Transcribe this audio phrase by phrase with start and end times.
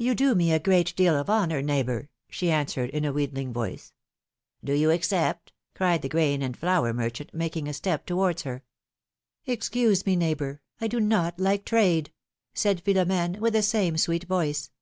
[0.00, 3.92] '^You do me a great deal of honor, neighbor," she answered, in a wheedling voice.
[4.64, 8.64] Do you accept?" cried the grain and flour merchant, making a step towards her.
[9.46, 12.12] Excuse me, neighbor, I do not like trade,"
[12.52, 14.72] said Philo m^ne, with the same sweet voice.